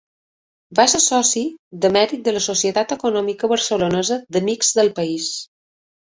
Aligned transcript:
Va 0.77 0.83
ser 0.91 0.99
soci 1.07 1.41
de 1.83 1.91
mèrit 1.97 2.23
de 2.27 2.33
la 2.37 2.41
Societat 2.45 2.93
Econòmica 2.95 3.49
Barcelonesa 3.51 4.17
d'Amics 4.37 4.71
del 4.79 4.91
País. 5.01 5.29